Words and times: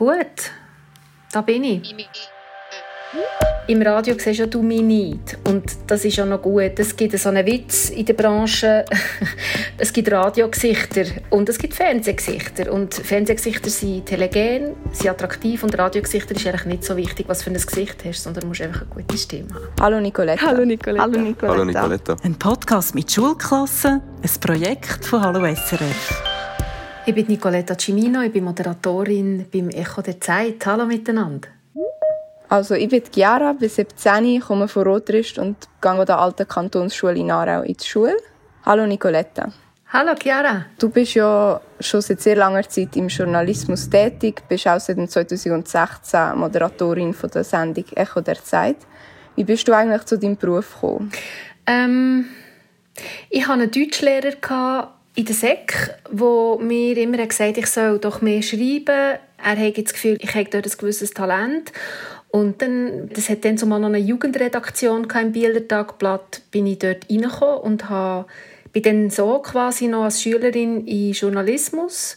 Gut, 0.00 0.50
da 1.30 1.42
bin 1.42 1.62
ich. 1.62 1.94
Im 3.66 3.82
Radio 3.82 4.14
siehst 4.18 4.40
ja 4.40 4.46
du 4.46 4.62
mich 4.62 4.80
nicht. 4.80 5.36
Und 5.46 5.76
das 5.88 6.06
ist 6.06 6.16
ja 6.16 6.24
noch 6.24 6.40
gut. 6.40 6.78
Es 6.78 6.96
gibt 6.96 7.18
so 7.18 7.28
einen 7.28 7.44
Witz 7.44 7.90
in 7.90 8.06
der 8.06 8.14
Branche. 8.14 8.86
es 9.76 9.92
gibt 9.92 10.10
Radiogesichter 10.10 11.04
und 11.28 11.50
es 11.50 11.58
gibt 11.58 11.74
Fernsehgesichter. 11.74 12.72
Und 12.72 12.94
Fernsehgesichter 12.94 13.68
sind 13.68 14.06
telegen, 14.06 14.74
sind 14.90 15.10
attraktiv 15.10 15.62
und 15.64 15.78
Radiogesichter 15.78 16.34
ist 16.34 16.46
eigentlich 16.46 16.64
nicht 16.64 16.84
so 16.84 16.96
wichtig, 16.96 17.26
was 17.28 17.42
für 17.42 17.50
ein 17.50 17.60
Gesicht 17.60 18.02
hast, 18.02 18.22
sondern 18.22 18.40
du 18.40 18.46
musst 18.46 18.62
einfach 18.62 18.86
eine 18.90 19.02
gute 19.02 19.18
Stimme 19.18 19.52
haben. 19.52 19.66
Hallo 19.82 20.00
Nicoletta. 20.00 20.46
Hallo 20.46 20.64
Nicoletta. 20.64 21.02
Hallo 21.02 21.20
Nicoletta. 21.20 21.52
Hallo 21.52 21.64
Nicoletta. 21.66 22.16
Ein 22.22 22.38
Podcast 22.38 22.94
mit 22.94 23.12
Schulklassen, 23.12 24.00
ein 24.22 24.40
Projekt 24.40 25.04
von 25.04 25.20
Hallo 25.20 25.40
SRF. 25.54 26.29
Ich 27.06 27.14
bin 27.14 27.26
Nicoletta 27.26 27.74
Cimino, 27.78 28.20
ich 28.20 28.30
bin 28.30 28.44
Moderatorin 28.44 29.46
beim 29.50 29.70
Echo 29.70 30.02
der 30.02 30.20
Zeit. 30.20 30.64
Hallo 30.66 30.84
miteinander. 30.84 31.48
Also 32.48 32.74
ich 32.74 32.90
bin 32.90 33.02
Chiara, 33.10 33.54
bin 33.54 33.70
17, 33.70 34.40
komme 34.40 34.68
von 34.68 34.82
Rotrist 34.82 35.38
und 35.38 35.56
gehe 35.80 35.90
an 35.90 36.04
der 36.04 36.18
alten 36.18 36.46
Kantonsschule 36.46 37.14
in 37.14 37.30
Aarau 37.30 37.62
in 37.62 37.74
die 37.74 37.84
Schule. 37.84 38.16
Hallo 38.66 38.86
Nicoletta. 38.86 39.50
Hallo 39.92 40.14
Chiara. 40.14 40.66
Du 40.78 40.90
bist 40.90 41.14
ja 41.14 41.60
schon 41.80 42.02
seit 42.02 42.20
sehr 42.20 42.36
langer 42.36 42.68
Zeit 42.68 42.94
im 42.96 43.08
Journalismus 43.08 43.88
tätig, 43.88 44.42
bist 44.46 44.68
auch 44.68 44.78
seit 44.78 44.98
2016 45.10 46.36
Moderatorin 46.36 47.14
von 47.14 47.30
der 47.30 47.44
Sendung 47.44 47.84
Echo 47.94 48.20
der 48.20 48.44
Zeit. 48.44 48.76
Wie 49.36 49.44
bist 49.44 49.66
du 49.66 49.72
eigentlich 49.72 50.04
zu 50.04 50.18
deinem 50.18 50.36
Beruf 50.36 50.74
gekommen? 50.74 51.10
Ähm, 51.66 52.26
ich 53.30 53.48
hatte 53.48 53.62
einen 53.62 53.70
Deutschlehrer 53.70 54.99
in 55.14 55.24
der 55.24 55.34
SEC, 55.34 55.96
der 56.10 56.56
mir 56.60 56.96
immer 56.96 57.26
gesagt 57.26 57.50
hat, 57.50 57.58
ich 57.58 57.66
soll 57.66 57.98
doch 57.98 58.22
mehr 58.22 58.42
schreiben. 58.42 59.18
Er 59.42 59.56
hat 59.56 59.78
das 59.78 59.92
Gefühl, 59.92 60.18
ich 60.20 60.34
habe 60.34 60.48
dort 60.50 60.66
ein 60.66 60.78
gewisses 60.78 61.10
Talent. 61.10 61.72
Und 62.30 62.62
dann, 62.62 63.08
das 63.12 63.28
hat 63.28 63.44
dann 63.44 63.58
zumal 63.58 63.80
noch 63.80 63.88
eine 63.88 63.98
Jugendredaktion 63.98 65.08
im 65.20 65.32
Bieler 65.32 65.66
Tagblatt, 65.66 66.42
bin 66.52 66.66
ich 66.66 66.78
dort 66.78 67.10
reingekommen 67.10 67.58
und 67.58 67.90
habe, 67.90 68.26
bin 68.72 68.82
dann 68.84 69.10
so 69.10 69.40
quasi 69.40 69.88
noch 69.88 70.04
als 70.04 70.22
Schülerin 70.22 70.86
in 70.86 71.10
Journalismus 71.10 72.16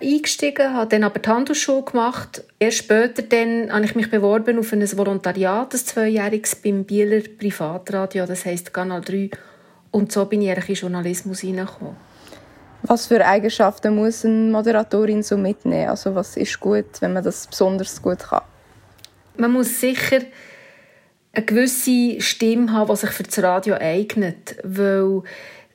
eingestiegen, 0.00 0.74
habe 0.74 0.90
dann 0.90 1.02
aber 1.02 1.18
die 1.18 1.28
Handelsschule 1.28 1.82
gemacht. 1.82 2.44
Erst 2.60 2.78
später 2.78 3.22
dann 3.22 3.72
habe 3.72 3.84
ich 3.84 3.96
mich 3.96 4.10
beworben 4.10 4.60
auf 4.60 4.72
ein 4.72 4.96
Volontariat, 4.96 5.74
ein 5.74 5.78
zweijähriges 5.78 6.54
beim 6.54 6.84
Bieler 6.84 7.20
Privatradio, 7.20 8.26
das 8.26 8.44
heisst 8.44 8.72
Kanal 8.72 9.00
3. 9.00 9.30
Und 9.90 10.12
so 10.12 10.24
bin 10.26 10.42
ich 10.42 10.68
in 10.68 10.74
Journalismus 10.74 11.42
reingekommen. 11.42 11.96
Was 12.82 13.06
für 13.06 13.24
Eigenschaften 13.24 13.94
muss 13.94 14.24
eine 14.24 14.50
Moderatorin 14.50 15.22
so 15.22 15.36
mitnehmen? 15.36 15.88
Also 15.88 16.14
was 16.14 16.36
ist 16.36 16.60
gut, 16.60 17.00
wenn 17.00 17.12
man 17.12 17.24
das 17.24 17.46
besonders 17.46 18.00
gut 18.00 18.20
kann? 18.20 18.42
man 19.38 19.52
muss 19.52 19.80
sicher 19.80 20.20
eine 21.32 21.44
gewisse 21.44 22.20
Stimme 22.20 22.72
haben, 22.72 22.90
die 22.90 22.96
sich 22.96 23.10
für 23.10 23.22
das 23.22 23.42
Radio 23.42 23.76
eignet, 23.76 24.56
weil 24.64 25.22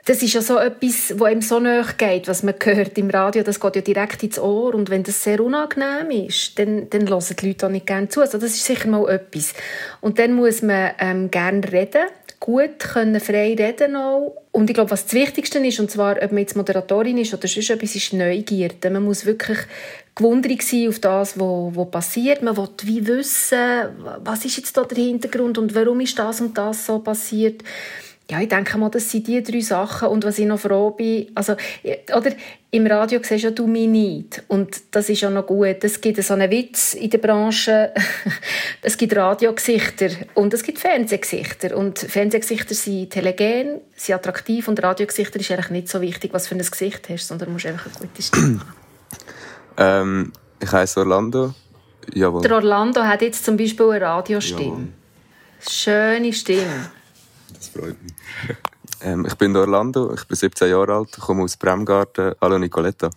das 0.05 0.21
ist 0.21 0.33
ja 0.33 0.41
so 0.41 0.57
etwas, 0.57 1.17
wo 1.17 1.23
einem 1.23 1.41
so 1.41 1.61
nahe 1.61 1.85
geht, 1.97 2.27
was 2.27 2.43
man 2.43 2.55
hört 2.61 2.97
im 2.97 3.09
Radio, 3.09 3.41
das 3.41 3.59
geht 3.59 3.77
ja 3.77 3.81
direkt 3.81 4.21
ins 4.23 4.37
Ohr 4.37 4.75
und 4.75 4.89
wenn 4.89 5.03
das 5.03 5.23
sehr 5.23 5.39
unangenehm 5.39 6.27
ist, 6.27 6.59
dann, 6.59 6.89
dann 6.89 7.07
hören 7.07 7.23
die 7.39 7.47
Leute 7.47 7.65
auch 7.65 7.71
nicht 7.71 7.87
gerne 7.87 8.09
zu. 8.09 8.19
Also 8.19 8.37
das 8.37 8.51
ist 8.51 8.65
sicher 8.65 8.89
mal 8.89 9.07
etwas. 9.07 9.53
Und 10.01 10.19
dann 10.19 10.33
muss 10.33 10.61
man 10.61 10.91
ähm, 10.99 11.31
gerne 11.31 11.71
reden, 11.71 12.07
gut 12.43 12.77
können 12.79 13.21
frei 13.21 13.55
reden 13.57 13.95
auch. 13.95 14.35
Und 14.51 14.69
ich 14.69 14.73
glaube, 14.73 14.91
was 14.91 15.05
das 15.05 15.13
Wichtigste 15.13 15.59
ist, 15.59 15.79
und 15.79 15.89
zwar, 15.89 16.21
ob 16.21 16.33
man 16.33 16.39
jetzt 16.39 16.57
Moderatorin 16.57 17.17
ist 17.17 17.33
oder 17.33 17.47
sonst 17.47 17.69
etwas, 17.69 17.95
ist 17.95 18.11
Neugierde. 18.11 18.89
Man 18.89 19.05
muss 19.05 19.25
wirklich 19.25 19.59
gewundert 20.13 20.61
sein 20.61 20.89
auf 20.89 20.99
das, 20.99 21.39
was, 21.39 21.91
passiert. 21.91 22.41
Man 22.41 22.57
will 22.57 22.67
wie 22.83 23.07
wissen, 23.07 23.85
was 24.25 24.43
ist 24.43 24.57
jetzt 24.57 24.75
da 24.75 24.83
der 24.83 24.97
Hintergrund 24.97 25.57
und 25.57 25.73
warum 25.73 26.01
ist 26.01 26.19
das 26.19 26.41
und 26.41 26.57
das 26.57 26.85
so 26.85 26.99
passiert. 26.99 27.63
Ja, 28.31 28.39
ich 28.39 28.47
denke 28.47 28.77
mal, 28.77 28.89
das 28.89 29.11
sind 29.11 29.27
die 29.27 29.43
drei 29.43 29.59
Sachen. 29.59 30.07
Und 30.07 30.23
was 30.23 30.39
ich 30.39 30.45
noch 30.45 30.59
froh 30.59 30.91
bin, 30.91 31.29
also, 31.35 31.55
oder 32.15 32.31
im 32.71 32.87
Radio 32.87 33.19
siehst 33.21 33.43
ja 33.43 33.51
du 33.51 33.67
mich 33.67 33.87
nicht. 33.87 34.43
Und 34.47 34.81
das 34.91 35.09
ist 35.09 35.21
ja 35.21 35.29
noch 35.29 35.45
gut. 35.45 35.83
Es 35.83 35.99
gibt 35.99 36.23
so 36.23 36.33
einen 36.33 36.49
Witz 36.49 36.93
in 36.93 37.09
der 37.09 37.17
Branche. 37.17 37.93
es 38.81 38.97
gibt 38.97 39.15
Radiogesichter 39.15 40.09
und 40.35 40.53
es 40.53 40.63
gibt 40.63 40.79
Fernsehgesichter. 40.79 41.75
Und 41.75 41.99
Fernsehgesichter 41.99 42.73
sind 42.73 43.09
telegen, 43.09 43.81
sind 43.95 44.15
attraktiv 44.15 44.69
und 44.69 44.81
Radiogesichter 44.81 45.39
ist 45.41 45.51
eigentlich 45.51 45.69
nicht 45.69 45.89
so 45.89 45.99
wichtig, 45.99 46.33
was 46.33 46.47
für 46.47 46.55
ein 46.55 46.59
Gesicht 46.59 47.09
hast, 47.09 47.27
sondern 47.27 47.47
du 47.47 47.53
musst 47.53 47.65
einfach 47.65 47.87
eine 47.87 48.07
gute 48.07 48.21
Stimme 48.21 48.59
haben. 48.59 48.73
Ähm, 49.75 50.31
ich 50.59 50.71
heiße 50.71 50.99
Orlando. 50.99 51.55
Jawohl. 52.13 52.43
Der 52.43 52.53
Orlando 52.53 53.01
hat 53.01 53.23
jetzt 53.23 53.43
zum 53.43 53.57
Beispiel 53.57 53.89
eine 53.89 54.01
Radiostimme. 54.05 54.89
Schöne 55.67 56.31
Stimme. 56.31 56.91
Das 57.53 57.67
freut 57.69 58.01
mich. 58.01 58.13
ähm, 59.01 59.25
ich 59.25 59.35
bin 59.35 59.55
Orlando, 59.55 60.13
ich 60.13 60.25
bin 60.25 60.35
17 60.35 60.69
Jahre 60.69 60.95
alt, 60.95 61.11
komme 61.19 61.43
aus 61.43 61.57
Bremgarten. 61.57 62.33
Hallo 62.41 62.57
Nicoletta. 62.57 63.09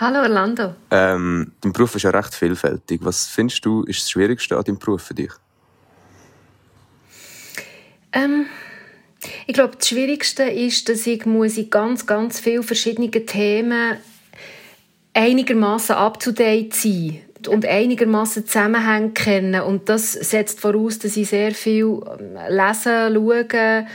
Hallo 0.00 0.20
Orlando. 0.20 0.74
Ähm, 0.90 1.52
dein 1.60 1.72
Beruf 1.72 1.94
ist 1.94 2.02
ja 2.02 2.10
recht 2.10 2.34
vielfältig. 2.34 3.00
Was 3.04 3.26
findest 3.26 3.64
du 3.64 3.82
ist 3.84 4.00
das 4.00 4.10
Schwierigste 4.10 4.56
an 4.56 4.64
deinem 4.64 4.78
Beruf 4.78 5.02
für 5.02 5.14
dich? 5.14 5.30
Ähm, 8.12 8.46
ich 9.46 9.54
glaube, 9.54 9.76
das 9.76 9.88
Schwierigste 9.88 10.44
ist, 10.44 10.88
dass 10.88 11.06
ich 11.06 11.26
muss 11.26 11.56
in 11.56 11.70
ganz, 11.70 12.06
ganz 12.06 12.40
viele 12.40 12.62
verschiedene 12.62 13.10
Themen 13.10 13.98
einigermaßen 15.12 15.94
up 15.94 16.18
to 16.18 16.32
date 16.32 16.74
sein 16.74 17.20
und 17.48 17.66
einigermaßen 17.66 18.46
Zusammenhänge 18.46 19.10
kennen 19.10 19.60
und 19.62 19.88
das 19.88 20.12
setzt 20.12 20.60
voraus, 20.60 20.98
dass 20.98 21.16
ich 21.16 21.28
sehr 21.28 21.52
viel 21.52 22.00
ähm, 22.18 22.38
lesen, 22.48 23.14
schaue, 23.14 23.86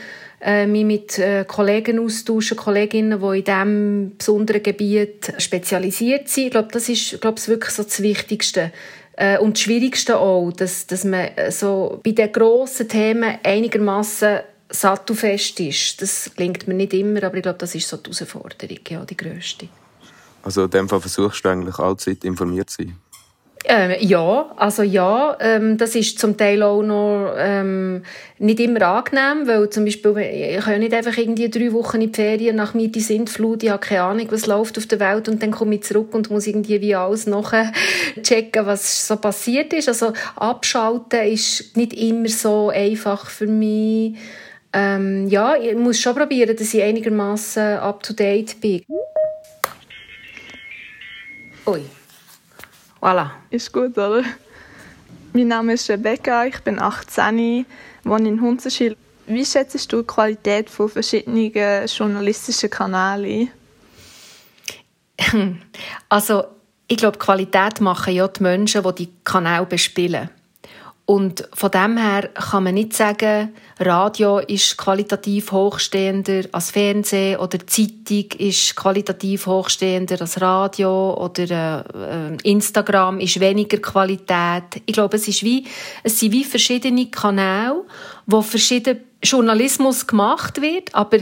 äh, 0.41 0.67
mich 0.67 0.85
mit 0.85 1.19
äh, 1.19 1.43
Kollegen 1.45 1.99
austauschen, 1.99 2.55
Kolleginnen, 2.55 3.19
die 3.19 3.39
in 3.39 3.43
diesem 3.43 4.17
besonderen 4.17 4.63
Gebiet 4.63 5.33
spezialisiert 5.37 6.29
sind. 6.29 6.45
Ich 6.45 6.51
glaube, 6.51 6.69
das 6.71 6.87
ist 6.87 7.19
glaube 7.19 7.39
ich, 7.39 7.47
wirklich 7.47 7.73
so 7.73 7.83
das 7.83 8.01
Wichtigste. 8.01 8.71
Äh, 9.17 9.37
und 9.39 9.57
das 9.57 9.63
Schwierigste 9.63 10.17
auch, 10.17 10.51
dass, 10.51 10.87
dass 10.87 11.03
man 11.03 11.27
so 11.49 11.99
bei 12.03 12.11
den 12.11 12.31
grossen 12.31 12.87
Themen 12.87 13.37
einigermaßen 13.43 14.39
sattelfest 14.69 15.59
ist. 15.59 16.01
Das 16.01 16.31
klingt 16.35 16.67
mir 16.67 16.75
nicht 16.75 16.93
immer, 16.93 17.23
aber 17.23 17.35
ich 17.35 17.43
glaube, 17.43 17.57
das 17.57 17.75
ist 17.75 17.89
so 17.89 17.97
die 17.97 18.11
Herausforderung, 18.11 18.79
ja, 18.87 19.03
die 19.03 19.17
grösste. 19.17 19.67
Also 20.43 20.63
in 20.63 20.69
dem 20.69 20.87
Fall 20.87 21.01
versuchst 21.01 21.43
du 21.43 21.49
eigentlich 21.49 21.77
allzeit 21.79 22.23
informiert 22.23 22.69
zu 22.69 22.83
sein? 22.83 22.95
Ähm, 23.65 23.91
ja, 23.99 24.51
also 24.55 24.83
ja, 24.83 25.35
ähm, 25.41 25.77
das 25.77 25.93
ist 25.93 26.17
zum 26.17 26.37
Teil 26.37 26.63
auch 26.63 26.81
noch 26.81 27.33
ähm, 27.37 28.03
nicht 28.37 28.59
immer 28.61 28.81
angenehm, 28.83 29.47
weil 29.47 29.69
zum 29.69 29.83
Beispiel, 29.83 30.17
ich 30.17 30.63
kann 30.63 30.79
nicht 30.79 30.93
einfach 30.93 31.17
irgendwie 31.17 31.49
drei 31.49 31.73
Wochen 31.73 31.99
in 31.99 32.11
die 32.11 32.15
Ferien 32.15 32.55
nach 32.55 32.73
mir 32.73 32.87
die 32.87 33.01
Sintflut, 33.01 33.61
ich 33.63 33.69
habe 33.69 33.85
keine 33.85 34.03
Ahnung, 34.03 34.27
was 34.31 34.47
läuft 34.47 34.77
auf 34.77 34.85
der 34.87 35.01
Welt 35.01 35.27
und 35.27 35.43
dann 35.43 35.51
komme 35.51 35.75
ich 35.75 35.83
zurück 35.83 36.15
und 36.15 36.31
muss 36.31 36.47
irgendwie 36.47 36.79
wie 36.79 36.95
alles 36.95 37.27
noch 37.27 37.53
checken, 38.23 38.65
was 38.65 39.07
so 39.07 39.17
passiert 39.17 39.73
ist. 39.73 39.89
Also 39.89 40.13
abschalten 40.37 41.27
ist 41.27 41.75
nicht 41.75 41.93
immer 41.93 42.29
so 42.29 42.69
einfach 42.69 43.29
für 43.29 43.47
mich. 43.47 44.15
Ähm, 44.71 45.27
ja, 45.27 45.55
ich 45.57 45.75
muss 45.75 45.99
schon 45.99 46.15
probieren, 46.15 46.55
dass 46.55 46.73
ich 46.73 46.81
einigermaßen 46.81 47.79
up 47.79 48.03
to 48.03 48.13
date 48.13 48.61
bin. 48.61 48.83
Ui. 51.65 51.81
Voilà. 53.01 53.31
Ist 53.49 53.71
gut, 53.71 53.97
oder? 53.97 54.23
Mein 55.33 55.47
Name 55.47 55.73
ist 55.73 55.89
Rebecca, 55.89 56.45
ich 56.45 56.59
bin 56.59 56.79
18, 56.79 57.65
wohne 58.03 58.29
in 58.29 58.41
Hunzenschil. 58.41 58.97
Wie 59.27 59.45
schätzt 59.45 59.91
du 59.91 60.01
die 60.01 60.07
Qualität 60.07 60.69
von 60.69 60.89
verschiedenen 60.89 61.51
journalistischen 61.85 62.69
Kanälen 62.69 63.51
Also, 66.09 66.45
ich 66.87 66.97
glaube, 66.97 67.17
die 67.17 67.25
Qualität 67.25 67.79
machen 67.81 68.13
ja 68.13 68.27
die 68.27 68.41
Menschen, 68.41 68.83
die 68.83 69.05
die 69.05 69.13
Kanäle 69.23 69.65
bespielen. 69.65 70.29
Und 71.09 71.49
von 71.55 71.71
dem 71.71 71.97
her 71.97 72.29
kann 72.35 72.65
man 72.65 72.75
nicht 72.75 72.93
sagen, 72.93 73.51
Radio 73.79 74.37
ist 74.37 74.77
qualitativ 74.77 75.51
hochstehender 75.51 76.43
als 76.51 76.69
Fernsehen 76.69 77.39
oder 77.39 77.65
Zeitung 77.65 78.25
ist 78.37 78.75
qualitativ 78.75 79.47
hochstehender 79.47 80.21
als 80.21 80.39
Radio 80.39 81.15
oder 81.15 81.83
äh, 81.95 82.37
Instagram 82.47 83.19
ist 83.21 83.39
weniger 83.39 83.79
Qualität. 83.79 84.83
Ich 84.85 84.93
glaube, 84.93 85.17
es, 85.17 85.27
ist 85.27 85.41
wie, 85.41 85.65
es 86.03 86.19
sind 86.19 86.31
wie 86.31 86.43
verschiedene 86.43 87.07
Kanäle, 87.07 87.85
wo 88.27 88.43
verschiedene 88.43 89.01
Journalismus 89.23 90.05
gemacht 90.05 90.61
wird, 90.61 90.93
aber 90.93 91.17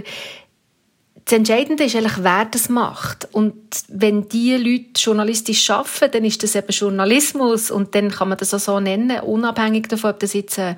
das 1.28 1.38
Entscheidende 1.38 1.84
ist 1.84 1.94
eigentlich, 1.94 2.24
wer 2.24 2.46
das 2.46 2.70
macht. 2.70 3.28
Und 3.34 3.54
wenn 3.90 4.30
die 4.30 4.56
Leute 4.56 4.92
journalistisch 4.96 5.70
arbeiten, 5.70 6.10
dann 6.14 6.24
ist 6.24 6.42
das 6.42 6.56
eben 6.56 6.70
Journalismus 6.70 7.70
und 7.70 7.94
dann 7.96 8.12
kann 8.12 8.30
man 8.30 8.38
das 8.38 8.54
auch 8.54 8.60
so 8.60 8.80
nennen, 8.80 9.20
unabhängig 9.20 9.90
davon, 9.90 10.12
ob 10.12 10.22
das 10.22 10.32
jetzt 10.32 10.58
ein, 10.58 10.78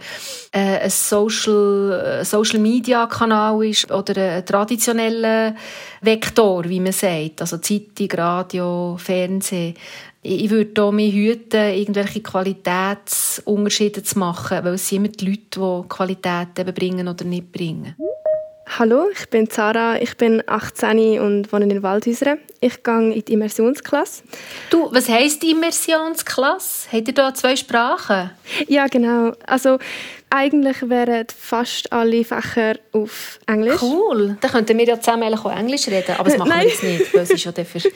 äh, 0.51 0.79
ein 0.79 0.89
Social, 0.89 2.21
Social 2.25 2.57
Media 2.57 3.05
Kanal 3.05 3.63
ist 3.63 3.91
oder 3.91 4.37
ein 4.37 4.43
traditioneller 4.43 5.55
Vektor, 6.01 6.67
wie 6.67 6.79
man 6.79 6.93
sagt, 6.93 7.41
also 7.41 7.59
Zeitung, 7.59 8.11
Radio, 8.13 8.97
Fernsehen. 8.97 9.75
Ich 10.23 10.49
würde 10.49 10.81
hier 10.81 10.91
mehr 10.91 11.11
hüten, 11.11 11.75
irgendwelche 11.75 12.21
Qualitätsunterschiede 12.21 14.01
zu 14.01 14.17
machen, 14.17 14.63
weil 14.63 14.73
es 14.73 14.87
sind 14.87 15.05
immer 15.05 15.09
die 15.09 15.25
Leute, 15.25 15.83
die 15.83 15.87
Qualität 15.89 16.57
eben 16.57 16.73
bringen 16.73 17.07
oder 17.07 17.23
nicht 17.23 17.51
bringen. 17.51 17.95
Hallo, 18.77 19.07
ich 19.11 19.27
bin 19.29 19.49
Zara, 19.49 19.99
ich 19.99 20.15
bin 20.15 20.43
18 20.45 21.19
und 21.19 21.51
wohne 21.51 21.65
in 21.65 21.81
Waldhäusern. 21.81 22.37
Ich 22.61 22.83
gehe 22.83 23.13
in 23.13 23.25
die 23.25 23.33
Immersionsklasse. 23.33 24.23
Du, 24.69 24.89
was 24.93 25.09
heisst 25.09 25.43
Immersionsklasse? 25.43 26.89
Habt 26.91 27.07
ihr 27.07 27.13
da 27.13 27.33
zwei 27.33 27.55
Sprachen? 27.55 28.29
Ja, 28.67 28.85
genau. 28.85 29.33
Also 29.47 29.79
eigentlich 30.29 30.87
wären 30.87 31.25
fast 31.35 31.91
alle 31.91 32.23
Fächer 32.23 32.75
auf 32.91 33.39
Englisch. 33.47 33.81
Cool. 33.81 34.37
Dann 34.39 34.51
könnten 34.51 34.77
wir 34.77 34.85
ja 34.85 34.99
zusammen 34.99 35.33
auch 35.33 35.51
Englisch 35.51 35.87
reden, 35.87 36.15
aber 36.17 36.29
das 36.29 36.37
machen 36.37 36.51
wir 36.51 36.67
jetzt 36.67 36.83
nicht, 36.83 37.13
weil 37.13 37.23
es 37.23 37.31
ist 37.31 37.43
ja 37.43 37.51
dafür... 37.51 37.81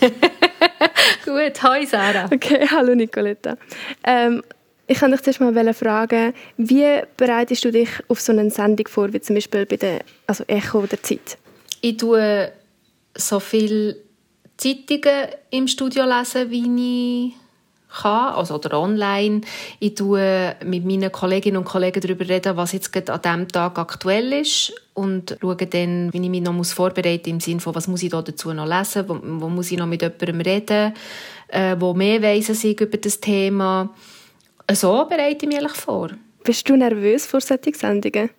Gut, 1.24 1.62
hi 1.62 1.86
Sarah. 1.86 2.28
Okay, 2.32 2.66
hallo 2.70 2.94
Nicoletta. 2.94 3.56
Ähm, 4.04 4.42
ich 4.90 5.02
wollte 5.02 5.16
dich 5.16 5.22
zuerst 5.22 5.40
mal 5.40 5.74
fragen, 5.74 6.32
wie 6.56 7.02
bereitest 7.16 7.62
du 7.64 7.70
dich 7.70 7.90
auf 8.08 8.20
so 8.20 8.32
eine 8.32 8.50
Sendung 8.50 8.88
vor, 8.88 9.12
wie 9.12 9.20
zum 9.20 9.34
Beispiel 9.34 9.66
bei 9.66 9.76
der 9.76 10.00
also 10.26 10.44
Echo 10.46 10.86
der 10.86 11.02
Zeit? 11.02 11.36
Ich 11.82 11.98
lese 11.98 12.52
so 13.14 13.38
viele 13.38 13.96
Zeitungen 14.56 15.28
im 15.50 15.68
Studio 15.68 16.04
lesen, 16.04 16.50
wie 16.50 17.26
ich 17.28 17.34
kann, 18.02 18.34
also 18.34 18.54
oder 18.54 18.80
online. 18.80 19.42
Ich 19.78 19.94
tue 19.94 20.56
mit 20.64 20.86
meinen 20.86 21.12
Kolleginnen 21.12 21.58
und 21.58 21.64
Kollegen 21.64 22.00
darüber 22.00 22.26
reden, 22.26 22.56
was 22.56 22.72
jetzt 22.72 22.90
gerade 22.90 23.12
an 23.12 23.20
diesem 23.22 23.48
Tag 23.48 23.78
aktuell 23.78 24.32
ist 24.32 24.72
und 24.94 25.36
schaue 25.40 25.56
dann, 25.56 26.12
wie 26.14 26.22
ich 26.22 26.30
mich 26.30 26.42
noch 26.42 26.64
vorbereiten 26.64 27.34
muss, 27.34 27.34
im 27.34 27.40
Sinne 27.40 27.60
von, 27.60 27.74
was 27.74 27.88
muss 27.88 28.02
ich 28.02 28.10
da 28.10 28.22
dazu 28.22 28.54
noch 28.54 28.66
lesen, 28.66 29.06
wo, 29.06 29.18
wo 29.22 29.48
muss 29.50 29.70
ich 29.70 29.78
noch 29.78 29.86
mit 29.86 30.00
jemandem 30.00 30.40
reden, 30.40 30.94
äh, 31.48 31.76
wo 31.78 31.92
mehr 31.92 32.22
weiss 32.22 32.64
über 32.64 32.96
das 32.96 33.20
Thema 33.20 33.90
so 34.74 35.06
bereite 35.08 35.44
ich 35.44 35.48
mich 35.48 35.58
eigentlich 35.58 35.72
vor. 35.72 36.10
Bist 36.44 36.68
du 36.68 36.76
nervös 36.76 37.26
vor 37.26 37.40
solchen 37.40 37.74
Sendungen? 37.74 38.30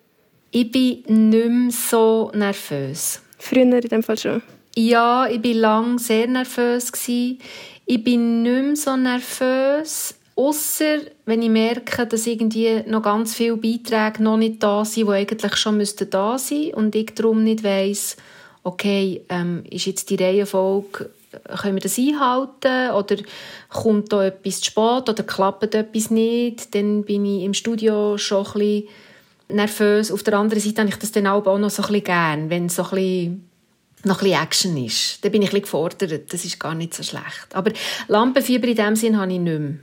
Ich 0.50 0.70
bin 0.70 1.02
nicht 1.30 1.48
mehr 1.48 1.70
so 1.70 2.30
nervös. 2.34 3.22
Früher 3.38 3.62
in 3.62 3.80
dem 3.80 4.02
Fall 4.02 4.18
schon? 4.18 4.42
Ja, 4.76 5.28
ich 5.28 5.42
war 5.44 5.54
lange 5.54 5.98
sehr 5.98 6.26
nervös. 6.26 6.92
Ich 7.06 8.04
bin 8.04 8.42
nicht 8.42 8.62
mehr 8.62 8.76
so 8.76 8.96
nervös, 8.96 10.14
außer 10.36 10.98
wenn 11.26 11.42
ich 11.42 11.50
merke, 11.50 12.06
dass 12.06 12.26
irgendwie 12.26 12.82
noch 12.86 13.02
ganz 13.02 13.34
viele 13.34 13.56
Beiträge 13.56 14.22
noch 14.22 14.36
nicht 14.36 14.62
da 14.62 14.84
sind, 14.84 15.08
die 15.08 15.12
eigentlich 15.12 15.56
schon 15.56 15.76
müssten 15.76 16.10
da 16.10 16.38
sein 16.38 16.74
und 16.74 16.94
ich 16.94 17.14
darum 17.14 17.44
nicht 17.44 17.62
weiss, 17.62 18.16
okay, 18.62 19.22
ähm, 19.28 19.64
ist 19.70 19.86
jetzt 19.86 20.10
die 20.10 20.16
Reihenfolge 20.16 21.10
können 21.60 21.74
wir 21.76 21.80
das 21.80 21.98
einhalten 21.98 22.90
oder 22.92 23.16
kommt 23.68 24.12
da 24.12 24.24
etwas 24.24 24.60
zu 24.60 24.66
spät 24.66 25.08
oder 25.08 25.22
klappt 25.22 25.74
etwas 25.74 26.10
nicht, 26.10 26.74
dann 26.74 27.04
bin 27.04 27.24
ich 27.24 27.44
im 27.44 27.54
Studio 27.54 28.18
schon 28.18 28.46
ein 28.46 28.52
bisschen 28.52 28.88
nervös. 29.48 30.12
Auf 30.12 30.22
der 30.22 30.38
anderen 30.38 30.62
Seite 30.62 30.80
habe 30.80 30.90
ich 30.90 30.96
das 30.96 31.12
dann 31.12 31.26
auch 31.26 31.44
noch 31.44 31.70
so 31.70 31.82
ein 31.82 31.88
bisschen 31.88 32.04
gern, 32.04 32.50
wenn 32.50 32.68
so 32.68 32.82
ein 32.82 32.90
bisschen 32.90 33.50
noch 34.04 34.22
ein 34.22 34.24
bisschen 34.24 34.42
Action 34.42 34.84
ist. 34.84 35.24
Dann 35.24 35.32
bin 35.32 35.42
ich 35.42 35.52
ein 35.52 35.60
gefordert, 35.60 36.32
das 36.32 36.44
ist 36.44 36.58
gar 36.58 36.74
nicht 36.74 36.94
so 36.94 37.02
schlecht. 37.02 37.54
Aber 37.54 37.70
Lampenfieber 38.08 38.68
in 38.68 38.76
dem 38.76 38.96
Sinn 38.96 39.18
habe 39.18 39.32
ich 39.32 39.38
nicht 39.38 39.58
mehr. 39.58 39.74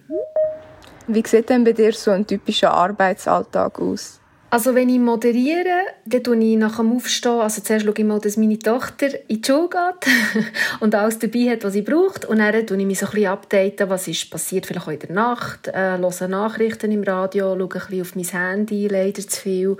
Wie 1.08 1.24
sieht 1.26 1.50
denn 1.50 1.64
bei 1.64 1.72
dir 1.72 1.94
so 1.94 2.12
ein 2.12 2.28
typischer 2.28 2.74
Arbeitsalltag 2.74 3.80
aus? 3.80 4.20
Also 4.50 4.76
wenn 4.76 4.88
ich 4.88 5.00
moderiere, 5.00 5.82
dann 6.06 6.24
tue 6.24 6.38
ich 6.38 6.58
nach 6.58 6.78
dem 6.78 6.96
Aufstehen, 6.96 7.42
also 7.42 7.62
zuerst 7.62 7.86
schaue 7.86 7.94
ich 7.98 8.06
mal, 8.06 8.20
dass 8.20 8.38
meine 8.38 8.58
Tochter 8.58 9.08
in 9.28 9.42
die 9.42 9.46
Schule 9.46 9.68
geht 9.68 10.46
und 10.80 10.96
alles 10.96 11.20
dabei 11.20 11.50
hat, 11.50 11.66
was 11.66 11.74
sie 11.74 11.82
braucht. 11.82 12.24
Und 12.24 12.40
dann 12.40 12.66
tue 12.66 12.78
ich 12.78 12.86
mich 12.86 13.00
so 13.00 13.08
ein 13.08 13.12
bisschen 13.12 13.28
updaten, 13.28 13.90
was 13.90 14.08
ist 14.08 14.32
passiert, 14.32 14.66
vielleicht 14.66 14.88
auch 14.88 14.92
in 14.92 15.00
der 15.00 15.12
Nacht, 15.12 15.68
äh, 15.68 15.98
höre 15.98 16.28
Nachrichten 16.30 16.94
im 16.94 17.04
Radio, 17.04 17.58
schaue 17.58 17.64
ein 17.64 17.68
bisschen 17.68 18.02
auf 18.02 18.16
mein 18.16 18.26
Handy, 18.26 18.88
leider 18.88 19.28
zu 19.28 19.42
viel. 19.42 19.78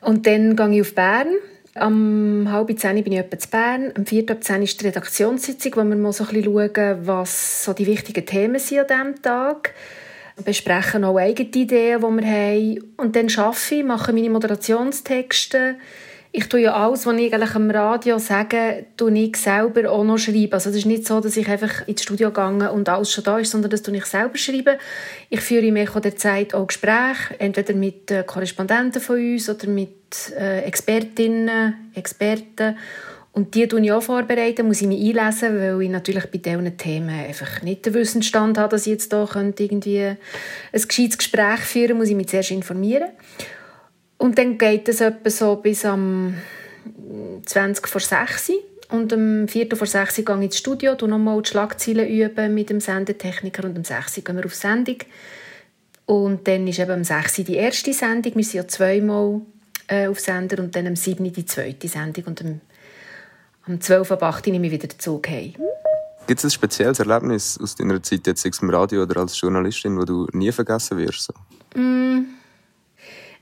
Und 0.00 0.26
dann 0.26 0.56
gehe 0.56 0.74
ich 0.74 0.80
auf 0.80 0.94
Bern. 0.94 1.28
Am 1.76 2.48
halb 2.50 2.76
zehn 2.78 3.02
bin 3.04 3.12
ich 3.12 3.18
etwa 3.20 3.38
zu 3.38 3.48
Bern. 3.48 3.92
Am 3.96 4.04
vierten 4.04 4.32
ab 4.32 4.42
zehn 4.42 4.62
ist 4.62 4.80
die 4.80 4.86
Redaktionssitzung, 4.86 5.72
wo 5.76 5.84
wir 5.84 5.96
mal 5.96 6.12
so 6.12 6.24
ein 6.24 6.30
bisschen 6.30 6.52
schauen, 6.52 7.06
was 7.06 7.64
so 7.64 7.72
die 7.72 7.86
wichtigen 7.86 8.26
Themen 8.26 8.58
sind 8.58 8.90
an 8.90 9.12
diesem 9.12 9.22
Tag 9.22 9.74
besprechen 10.42 11.04
auch 11.04 11.16
eigene 11.16 11.48
Ideen, 11.48 12.00
die 12.00 12.22
wir 12.22 12.26
haben. 12.26 12.92
Und 12.96 13.16
dann 13.16 13.28
arbeite 13.36 13.74
ich, 13.74 13.84
mache 13.84 14.12
meine 14.12 14.30
Moderationstexte. 14.30 15.76
Ich 16.36 16.48
tue 16.48 16.62
ja 16.62 16.74
alles, 16.74 17.06
was 17.06 17.14
ich 17.14 17.32
eigentlich 17.32 17.54
am 17.54 17.70
Radio 17.70 18.18
sage, 18.18 18.86
tue 18.96 19.16
ich 19.16 19.36
selber 19.36 19.88
auch 19.88 20.02
noch 20.02 20.18
schreiben. 20.18 20.52
Also 20.52 20.70
es 20.70 20.76
ist 20.76 20.86
nicht 20.86 21.06
so, 21.06 21.20
dass 21.20 21.36
ich 21.36 21.48
einfach 21.48 21.86
ins 21.86 22.02
Studio 22.02 22.32
gehe 22.32 22.72
und 22.72 22.88
alles 22.88 23.12
schon 23.12 23.22
da 23.22 23.38
ist, 23.38 23.52
sondern 23.52 23.70
das 23.70 23.82
tue 23.82 23.96
ich 23.96 24.04
selber 24.04 24.36
schreiben. 24.36 24.76
Ich 25.30 25.40
führe 25.40 25.64
im 25.64 25.76
Echo 25.76 26.00
der 26.00 26.16
Zeit 26.16 26.52
auch 26.52 26.66
Gespräche, 26.66 27.38
entweder 27.38 27.74
mit 27.74 28.10
äh, 28.10 28.24
Korrespondenten 28.24 29.00
von 29.00 29.16
uns 29.16 29.48
oder 29.48 29.68
mit 29.68 30.32
äh, 30.36 30.62
Expertinnen, 30.62 31.92
Experten. 31.94 32.76
Und 33.34 33.56
die 33.56 33.66
tun 33.66 33.82
ich 33.82 33.90
auch 33.90 34.02
vorbereiten, 34.02 34.64
muss 34.68 34.80
ich 34.80 34.86
mich 34.86 35.00
einlesen, 35.00 35.58
weil 35.58 35.82
ich 35.82 35.90
natürlich 35.90 36.30
bei 36.30 36.38
diesen 36.38 36.76
Themen 36.76 37.08
einfach 37.08 37.62
nicht 37.62 37.84
den 37.84 37.94
Wissensstand 37.94 38.58
habe, 38.58 38.70
dass 38.70 38.86
ich 38.86 38.92
jetzt 38.92 39.12
hier 39.12 39.28
irgendwie 39.58 40.04
ein 40.04 40.18
gescheites 40.72 41.18
Gespräch 41.18 41.58
führen 41.58 41.88
könnte, 41.88 41.94
muss 41.94 42.08
ich 42.10 42.14
mich 42.14 42.28
zuerst 42.28 42.52
informieren. 42.52 43.08
Und 44.18 44.38
dann 44.38 44.56
geht 44.56 44.88
es 44.88 45.00
etwa 45.00 45.28
so 45.30 45.56
bis 45.56 45.84
am 45.84 46.34
20 47.44 47.88
vor 47.88 48.00
6 48.00 48.52
und 48.90 49.12
am 49.12 49.48
4 49.48 49.76
vor 49.76 49.88
6 49.88 50.14
gehe 50.14 50.24
ich 50.24 50.42
ins 50.44 50.58
Studio, 50.58 50.94
tue 50.94 51.08
nochmal 51.08 51.42
die 51.42 51.48
Schlagzeilen 51.48 52.08
üben 52.08 52.54
mit 52.54 52.70
dem 52.70 52.78
Sendetechniker 52.78 53.64
und 53.64 53.76
am 53.76 53.82
6 53.82 54.22
gehen 54.22 54.36
wir 54.36 54.46
auf 54.46 54.54
Sendung. 54.54 54.98
Und 56.06 56.46
dann 56.46 56.68
ist 56.68 56.78
eben 56.78 56.92
am 56.92 57.04
6 57.04 57.34
die 57.44 57.56
erste 57.56 57.92
Sendung, 57.92 58.36
wir 58.36 58.44
sind 58.44 58.54
ja 58.54 58.68
zweimal 58.68 59.40
äh, 59.88 60.06
auf 60.06 60.20
Sender 60.20 60.62
und 60.62 60.76
dann 60.76 60.86
am 60.86 60.94
7 60.94 61.32
die 61.32 61.46
zweite 61.46 61.88
Sendung 61.88 62.24
und 62.26 62.40
am 62.40 62.60
am 63.66 63.80
12 63.80 64.12
ab 64.12 64.22
8 64.22 64.46
nehme 64.48 64.66
ich 64.66 64.72
wieder 64.72 64.88
den 64.88 64.98
Zug 64.98 65.28
heim. 65.28 65.54
Gibt 66.26 66.38
es 66.38 66.44
ein 66.44 66.50
spezielles 66.50 66.98
Erlebnis 66.98 67.58
aus 67.62 67.74
deiner 67.74 68.02
Zeit 68.02 68.26
jetzt 68.26 68.44
im 68.44 68.70
Radio 68.70 69.02
oder 69.02 69.20
als 69.20 69.38
Journalistin, 69.38 69.96
das 69.96 70.06
du 70.06 70.26
nie 70.32 70.52
vergessen 70.52 70.98
wirst? 70.98 71.32
Mm. 71.74 72.20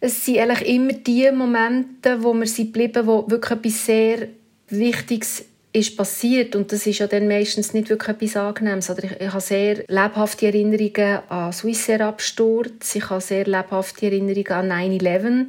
Es 0.00 0.24
sind 0.24 0.38
eigentlich 0.38 0.68
immer 0.68 0.92
die 0.94 1.30
Momente, 1.30 2.20
wo 2.22 2.34
wir 2.34 2.46
sind 2.46 2.72
geblieben, 2.72 3.06
wo 3.06 3.24
wirklich 3.30 3.58
etwas 3.58 3.86
sehr 3.86 4.28
Wichtiges 4.68 5.44
ist 5.72 5.96
passiert 5.96 6.54
und 6.56 6.70
das 6.72 6.86
ist 6.86 6.98
ja 6.98 7.06
dann 7.06 7.28
meistens 7.28 7.72
nicht 7.72 7.88
wirklich 7.88 8.16
etwas 8.16 8.36
Angenehmes. 8.36 8.90
Oder 8.90 9.04
ich, 9.04 9.20
ich 9.20 9.28
habe 9.28 9.40
sehr 9.40 9.84
lebhafte 9.86 10.46
Erinnerungen 10.46 11.20
an 11.28 11.52
Swissair-Absturz, 11.52 12.94
ich 12.96 13.08
habe 13.08 13.20
sehr 13.20 13.44
lebhafte 13.44 14.06
Erinnerungen 14.06 14.72
an 14.72 14.72
9-11 14.72 15.46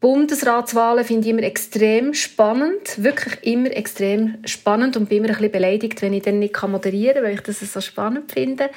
Bundesratswahlen 0.00 1.04
finde 1.04 1.28
ich 1.28 1.34
immer 1.34 1.42
extrem 1.42 2.14
spannend, 2.14 3.02
wirklich 3.02 3.36
immer 3.42 3.70
extrem 3.70 4.38
spannend 4.46 4.96
und 4.96 5.10
bin 5.10 5.18
immer 5.18 5.28
ein 5.28 5.34
bisschen 5.34 5.52
beleidigt, 5.52 6.00
wenn 6.00 6.14
ich 6.14 6.22
dann 6.22 6.38
nicht 6.38 6.60
moderieren 6.66 7.16
kann, 7.16 7.24
weil 7.24 7.34
ich 7.34 7.42
das 7.42 7.60
so 7.60 7.80
spannend 7.82 8.32
finde. 8.32 8.70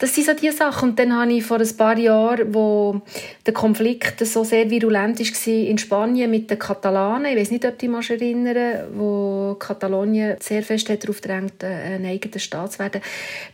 Das 0.00 0.14
sind 0.14 0.26
so 0.26 0.32
die 0.32 0.50
Sachen. 0.50 0.90
Und 0.90 0.98
dann 0.98 1.14
habe 1.14 1.30
ich 1.30 1.44
vor 1.44 1.60
ein 1.60 1.76
paar 1.76 1.98
Jahren, 1.98 2.54
wo 2.54 3.02
der 3.44 3.52
Konflikt 3.52 4.26
so 4.26 4.44
sehr 4.44 4.70
virulent 4.70 5.20
war 5.20 5.52
in 5.54 5.76
Spanien 5.76 6.30
mit 6.30 6.50
den 6.50 6.58
Katalanen, 6.58 7.32
ich 7.32 7.38
weiß 7.38 7.50
nicht, 7.50 7.66
ob 7.66 7.78
die 7.78 7.88
dich 7.88 8.10
erinnern, 8.10 8.86
wo 8.94 9.56
Katalonien 9.58 10.38
sehr 10.40 10.62
fest 10.62 10.88
darauf 10.88 11.20
drängt, 11.20 11.62
ein 11.62 12.06
eigener 12.06 12.38
Staat 12.38 12.72
zu 12.72 12.78
werden, 12.78 13.02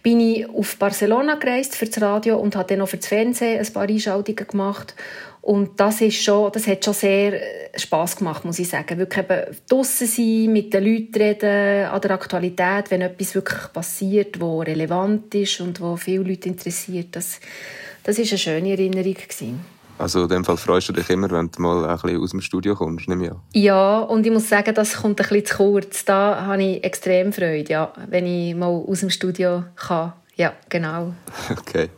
bin 0.04 0.20
ich 0.20 0.48
auf 0.48 0.76
Barcelona 0.76 1.34
gereist 1.34 1.74
für 1.74 1.86
das 1.86 2.00
Radio 2.00 2.38
und 2.38 2.54
habe 2.54 2.68
dann 2.68 2.82
auch 2.82 2.88
für 2.88 2.98
das 2.98 3.08
Fernsehen 3.08 3.58
ein 3.58 3.72
paar 3.72 3.88
Einschaltungen 3.88 4.46
gemacht. 4.46 4.94
Und 5.46 5.78
das, 5.78 6.00
ist 6.00 6.24
schon, 6.24 6.50
das 6.50 6.66
hat 6.66 6.84
schon 6.84 6.92
sehr 6.92 7.34
äh, 7.34 7.78
Spass 7.78 8.16
gemacht, 8.16 8.44
muss 8.44 8.58
ich 8.58 8.68
sagen. 8.68 8.98
Wirklich 8.98 9.24
eben 9.24 9.56
draussen 9.68 10.08
sein, 10.08 10.52
mit 10.52 10.74
den 10.74 10.82
Leuten 10.82 11.14
reden, 11.14 11.86
an 11.86 12.00
der 12.00 12.10
Aktualität, 12.10 12.90
wenn 12.90 13.00
etwas 13.02 13.36
wirklich 13.36 13.72
passiert, 13.72 14.40
wo 14.40 14.58
relevant 14.58 15.32
ist 15.36 15.60
und 15.60 15.80
wo 15.80 15.94
viele 15.94 16.24
Leute 16.24 16.48
interessiert. 16.48 17.14
Das, 17.14 17.38
das 18.02 18.18
ist 18.18 18.32
eine 18.32 18.38
schöne 18.38 18.70
Erinnerung. 18.70 19.14
Gewesen. 19.14 19.60
Also 19.98 20.24
in 20.24 20.30
dem 20.30 20.44
Fall 20.44 20.56
freust 20.56 20.88
du 20.88 20.92
dich 20.92 21.08
immer, 21.10 21.30
wenn 21.30 21.48
du 21.48 21.62
mal 21.62 21.90
ein 21.90 21.96
bisschen 21.96 22.20
aus 22.20 22.30
dem 22.32 22.40
Studio 22.40 22.74
kommst, 22.74 23.08
nehme 23.08 23.26
ich 23.26 23.30
an. 23.30 23.40
Ja, 23.52 24.00
und 24.00 24.26
ich 24.26 24.32
muss 24.32 24.48
sagen, 24.48 24.74
das 24.74 24.94
kommt 24.96 25.20
ein 25.20 25.28
bisschen 25.28 25.46
zu 25.46 25.56
kurz. 25.58 26.04
Da 26.04 26.44
habe 26.44 26.60
ich 26.60 26.82
extrem 26.82 27.32
Freude, 27.32 27.70
ja, 27.70 27.92
wenn 28.08 28.26
ich 28.26 28.52
mal 28.56 28.66
aus 28.66 28.98
dem 28.98 29.10
Studio 29.10 29.62
kann. 29.76 30.12
Ja, 30.34 30.54
genau. 30.68 31.14
Okay. 31.56 31.88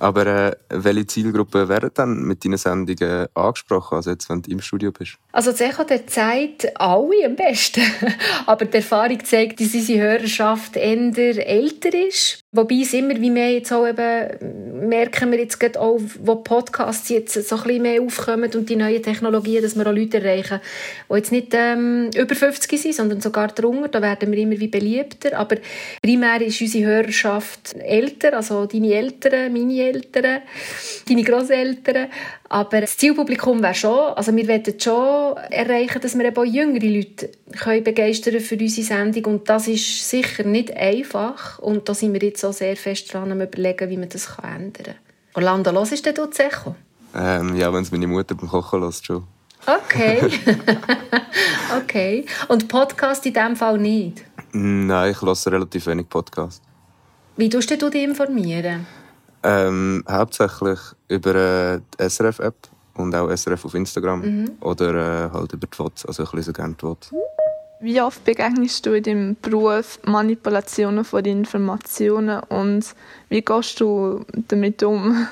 Aber 0.00 0.26
äh, 0.26 0.56
welche 0.70 1.06
Zielgruppe 1.06 1.68
werden 1.68 1.90
dann 1.94 2.22
mit 2.22 2.44
deinen 2.44 2.56
Sendungen 2.56 3.28
angesprochen, 3.34 3.96
also 3.96 4.10
jetzt, 4.10 4.30
wenn 4.30 4.40
du 4.42 4.50
im 4.50 4.60
Studio 4.60 4.90
bist? 4.90 5.16
Also 5.32 5.50
das 5.52 5.60
Echo 5.60 5.84
der 5.84 6.06
Zeit 6.06 6.72
alle 6.80 7.26
am 7.26 7.36
besten. 7.36 7.82
Aber 8.46 8.64
die 8.64 8.78
Erfahrung 8.78 9.22
zeigt, 9.24 9.60
dass 9.60 9.74
unsere 9.74 10.02
Hörerschaft 10.02 10.76
eher 10.76 11.46
älter 11.46 11.94
ist. 11.94 12.40
Wobei 12.52 12.80
es 12.82 12.92
immer 12.94 13.14
wie 13.20 13.30
mehr 13.30 13.52
jetzt 13.52 13.72
auch 13.72 13.86
eben, 13.86 14.88
merken 14.88 15.30
wir 15.30 15.38
jetzt 15.38 15.60
gerade 15.60 15.80
auch, 15.80 16.00
wo 16.18 16.34
Podcasts 16.34 17.08
jetzt 17.08 17.34
so 17.34 17.54
ein 17.54 17.62
bisschen 17.62 17.82
mehr 17.82 18.02
aufkommen 18.02 18.50
und 18.52 18.68
die 18.68 18.74
neuen 18.74 19.00
Technologien, 19.00 19.62
dass 19.62 19.76
wir 19.76 19.86
auch 19.86 19.94
Leute 19.94 20.18
erreichen, 20.18 20.60
die 21.08 21.14
jetzt 21.14 21.30
nicht 21.30 21.52
ähm, 21.52 22.10
über 22.16 22.34
50 22.34 22.80
sind, 22.80 22.94
sondern 22.96 23.20
sogar 23.20 23.48
drunter. 23.48 23.86
Da 23.86 24.02
werden 24.02 24.32
wir 24.32 24.38
immer 24.40 24.58
wie 24.58 24.66
beliebter. 24.66 25.38
Aber 25.38 25.58
primär 26.02 26.40
ist 26.40 26.60
unsere 26.60 26.90
Hörerschaft 26.90 27.76
älter, 27.76 28.34
also 28.34 28.66
deine 28.66 28.94
Eltern, 28.94 29.52
meine 29.52 29.82
Eltern, 29.84 30.42
deine 31.08 31.22
Großeltern. 31.22 32.08
Aber 32.52 32.80
das 32.80 32.96
Zielpublikum 32.96 33.62
wäre 33.62 33.76
schon, 33.76 34.12
also 34.16 34.34
wir 34.34 34.48
wollen 34.48 34.80
schon 34.80 35.36
erreichen, 35.52 36.00
dass 36.00 36.18
wir 36.18 36.24
eben 36.24 36.36
auch 36.36 36.44
jüngere 36.44 36.84
Leute 36.84 37.30
können 37.56 37.84
begeistern 37.84 38.40
für 38.40 38.56
unsere 38.56 38.84
Sendung 38.84 39.34
und 39.34 39.48
das 39.48 39.68
ist 39.68 40.10
sicher 40.10 40.42
nicht 40.42 40.76
einfach 40.76 41.60
und 41.60 41.88
da 41.88 41.94
sind 41.94 42.12
wir 42.12 42.20
jetzt 42.20 42.44
auch 42.44 42.52
sehr 42.52 42.76
fest 42.76 43.14
dran 43.14 43.30
am 43.30 43.40
überlegen, 43.40 43.88
wie 43.88 43.96
man 43.96 44.08
das 44.08 44.28
ändern 44.42 44.72
kann. 44.72 44.94
Orlando, 45.34 45.70
los 45.70 45.92
ist 45.92 46.04
denn 46.04 46.16
du 46.16 46.26
zu 46.26 46.42
Echo? 46.42 46.74
Ähm, 47.14 47.54
ja, 47.54 47.72
wenn 47.72 47.84
es 47.84 47.92
meine 47.92 48.08
Mutter 48.08 48.34
beim 48.34 48.48
Kochen 48.48 48.80
lässt, 48.80 49.06
schon. 49.06 49.22
Okay. 49.64 50.20
okay. 51.80 52.26
Und 52.48 52.66
Podcast 52.66 53.24
in 53.26 53.32
diesem 53.32 53.54
Fall 53.54 53.78
nicht? 53.78 54.24
Nein, 54.50 55.12
ich 55.12 55.22
höre 55.22 55.36
relativ 55.52 55.86
wenig 55.86 56.08
Podcast. 56.08 56.64
Wie 57.36 57.48
tust 57.48 57.70
du 57.70 57.90
dich 57.90 58.02
informieren? 58.02 58.88
Ähm, 59.42 60.04
hauptsächlich 60.08 60.78
über 61.08 61.34
äh, 61.34 61.80
die 61.98 62.08
SRF-App 62.08 62.54
und 62.94 63.14
auch 63.14 63.30
SRF 63.34 63.64
auf 63.64 63.74
Instagram. 63.74 64.20
Mhm. 64.20 64.50
Oder 64.60 65.26
äh, 65.26 65.30
halt 65.32 65.52
über 65.52 65.66
die 65.66 65.78
WOTS, 65.78 66.06
also 66.06 66.24
ich 66.24 66.32
lese 66.32 66.52
gerne 66.52 66.74
die 66.78 66.82
WOTS. 66.84 67.12
Wie 67.82 67.98
oft 68.02 68.22
begegnest 68.24 68.84
du 68.84 68.92
in 68.92 69.02
deinem 69.02 69.36
Beruf 69.40 69.98
Manipulationen 70.04 71.02
von 71.02 71.24
Informationen 71.24 72.40
und 72.50 72.84
wie 73.30 73.40
gehst 73.40 73.80
du 73.80 74.22
damit 74.48 74.82
um? 74.82 75.26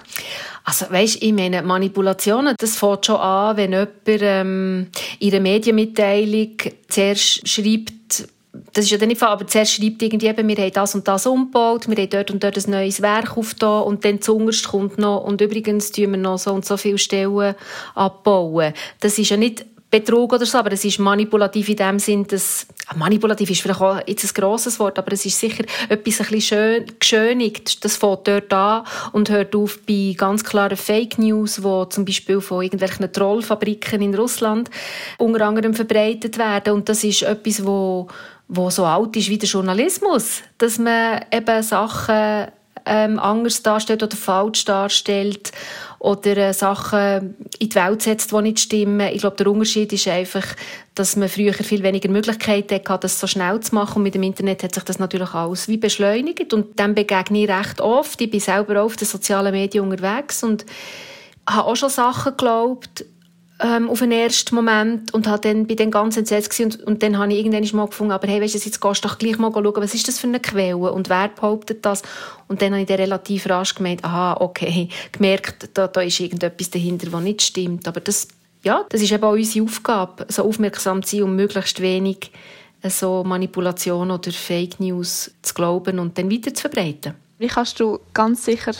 Also 0.65 0.87
weißt, 0.89 1.23
ich 1.23 1.33
meine 1.35 1.63
Manipulationen, 1.63 2.55
das 2.59 2.77
fängt 2.77 3.05
schon 3.05 3.17
an, 3.17 3.59
wenn 3.59 3.73
jemand 3.73 3.91
ähm, 4.07 4.87
in 5.19 5.33
einer 5.35 5.41
Medienmitteilung 5.41 6.57
zuerst 6.89 7.47
schreibt, 7.47 8.29
das 8.73 8.85
ist 8.85 8.91
ja 8.91 8.99
dann 8.99 9.09
nicht 9.09 9.19
Fall, 9.19 9.31
aber 9.31 9.47
zuerst 9.47 9.75
schreibt 9.75 10.03
irgendwie 10.03 10.27
eben, 10.27 10.47
wir 10.47 10.57
haben 10.57 10.73
das 10.73 10.95
und 10.95 11.09
das 11.09 11.27
umgebaut, 11.27 11.89
wir 11.89 11.97
haben 11.97 12.11
dort 12.11 12.31
und 12.31 12.43
dort 12.43 12.57
ein 12.57 12.71
neues 12.71 13.03
Werk 13.03 13.37
aufgetan 13.37 13.83
und 13.83 14.05
dann 14.05 14.21
zuunterst 14.21 14.69
kommt 14.69 14.99
noch, 14.99 15.25
und 15.25 15.41
übrigens 15.41 15.93
tun 15.93 16.13
wir 16.13 16.19
noch 16.19 16.39
so 16.39 16.53
und 16.53 16.65
so 16.65 16.77
viele 16.77 16.99
Stellen 16.99 17.55
abbauen. 17.95 18.73
Das 19.01 19.19
ist 19.19 19.31
ja 19.31 19.37
nicht 19.37 19.65
Betrug 19.91 20.35
oder 20.35 20.45
so, 20.45 20.59
aber 20.59 20.73
es 20.73 20.85
ist 20.85 20.99
manipulativ 20.99 21.71
in 21.71 21.77
dem 21.77 21.99
Sinn, 21.99 22.27
dass 22.27 22.67
ah, 22.89 22.95
manipulativ 22.95 23.49
ist 23.49 23.63
vielleicht 23.63 23.81
auch 23.81 23.99
jetzt 24.07 24.23
ein 24.25 24.35
grosses 24.35 24.79
Wort, 24.79 24.99
aber 24.99 25.13
es 25.13 25.25
ist 25.25 25.41
sicher 25.41 25.65
etwas 25.89 26.21
ein 26.21 26.27
bisschen 26.27 26.41
schön, 26.43 26.87
geschönigt. 27.01 27.83
Das 27.83 27.97
fängt 27.97 28.29
dort 28.29 28.53
an 28.53 28.85
und 29.13 29.31
hört 29.31 29.57
auf 29.57 29.79
bei 29.89 30.15
ganz 30.15 30.45
klaren 30.45 30.77
Fake 30.77 31.19
News, 31.19 31.63
wo 31.63 31.87
zum 31.87 32.05
Beispiel 32.05 32.43
von 32.43 32.63
irgendwelchen 32.63 33.11
Trollfabriken 33.11 34.03
in 34.03 34.15
Russland 34.15 34.69
unter 35.17 35.47
anderem 35.47 35.73
verbreitet 35.73 36.37
werden 36.37 36.75
und 36.75 36.91
das 36.91 37.03
ist 37.03 37.23
etwas, 37.23 37.65
wo 37.65 38.09
wo 38.49 38.71
so 38.71 38.85
alt 38.85 39.15
ist 39.17 39.29
wie 39.29 39.39
der 39.39 39.49
Journalismus, 39.49 40.43
dass 40.57 40.79
man 40.79 41.21
eben 41.31 41.63
Sachen 41.63 42.49
ähm, 42.87 43.19
anders 43.19 43.63
darstellt 43.63 44.03
oder 44.03 44.17
falsch 44.17 44.65
darstellt 44.65 45.53
oder 45.99 46.37
äh, 46.37 46.55
Sachen 46.55 47.37
in 47.59 47.69
die 47.69 47.75
Welt 47.75 48.03
setzt, 48.03 48.33
die 48.33 48.43
nicht 48.43 48.61
stimmen. 48.61 49.09
Ich 49.13 49.21
glaube, 49.21 49.37
der 49.37 49.49
Unterschied 49.49 49.93
ist 49.93 50.09
einfach, 50.09 50.45
dass 50.95 51.17
man 51.17 51.29
früher 51.29 51.53
viel 51.53 51.83
weniger 51.83 52.09
Möglichkeiten 52.09 52.81
hatte, 52.89 53.03
das 53.03 53.21
so 53.21 53.27
schnell 53.27 53.61
zu 53.61 53.75
machen. 53.75 53.97
Und 53.97 54.05
mit 54.05 54.15
dem 54.15 54.23
Internet 54.23 54.63
hat 54.63 54.75
sich 54.75 54.85
das 54.85 54.99
natürlich 54.99 55.35
alles 55.35 55.69
wie 55.69 55.77
beschleunigt. 55.77 56.53
Und 56.55 56.79
dem 56.79 56.95
begegne 56.95 57.45
ich 57.45 57.51
recht 57.51 57.81
oft. 57.81 58.21
Ich 58.21 58.31
bin 58.31 58.41
selber 58.41 58.81
auch 58.81 58.87
auf 58.87 58.97
den 58.97 59.09
sozialen 59.09 59.53
Medien 59.53 59.85
unterwegs 59.85 60.43
und 60.43 60.65
habe 61.49 61.69
auch 61.69 61.77
schon 61.77 61.91
Sachen 61.91 62.37
geglaubt, 62.37 63.05
ähm, 63.61 63.91
auf 63.91 63.99
den 63.99 64.13
ersten 64.13 64.55
Moment 64.55 65.13
und 65.13 65.27
hat 65.27 65.45
dann, 65.45 65.67
bin 65.67 65.77
dann 65.77 65.91
ganz 65.91 66.17
entsetzt 66.17 66.59
und, 66.61 66.83
und 66.85 67.03
dann 67.03 67.19
habe 67.19 67.33
ich 67.33 67.45
irgendwann 67.45 67.77
mal 67.77 67.87
gefunden, 67.87 68.13
aber 68.13 68.29
hey, 68.29 68.41
weißt 68.41 68.55
du, 68.55 68.59
jetzt 68.59 68.81
gehst 68.81 69.05
du 69.05 69.09
doch 69.09 69.19
gleich 69.19 69.39
mal 69.39 69.53
schauen, 69.53 69.73
was 69.77 69.95
ist 69.95 70.07
das 70.07 70.19
für 70.19 70.29
eine 70.29 70.41
Quelle 70.41 70.77
und 70.77 71.09
wer 71.09 71.29
behauptet 71.29 71.85
das? 71.85 72.03
Und 72.47 72.63
dann 72.63 72.73
habe 72.73 72.83
ich 72.83 72.89
dann 72.89 72.99
relativ 72.99 73.49
rasch 73.49 73.75
gemeint, 73.75 74.05
aha, 74.05 74.37
okay, 74.41 74.89
gemerkt, 75.13 75.71
da, 75.75 75.89
da 75.89 76.01
ist 76.01 76.21
irgendetwas 76.21 76.71
dahinter, 76.71 77.13
was 77.13 77.23
nicht 77.23 77.43
stimmt. 77.43 77.89
Aber 77.89 78.01
das, 78.01 78.29
ja, 78.63 78.85
das 78.89 79.03
ist 79.03 79.13
eben 79.13 79.25
auch 79.25 79.33
unsere 79.33 79.65
Aufgabe, 79.65 80.27
so 80.29 80.45
aufmerksam 80.45 81.03
zu 81.03 81.17
sein 81.17 81.25
und 81.25 81.37
möglichst 81.37 81.81
wenig 81.81 82.31
äh, 82.83 82.91
so 82.91 83.25
Manipulation 83.25 84.11
oder 84.11 84.31
Fake 84.31 84.79
News 84.79 85.33
zu 85.43 85.55
glauben 85.55 85.99
und 85.99 86.17
dann 86.17 86.31
weiter 86.31 86.55
zu 86.55 86.63
verbreiten. 86.63 87.15
Wie 87.39 87.49
kannst 87.49 87.81
du 87.81 87.99
ganz 88.15 88.45
sicher 88.45 88.73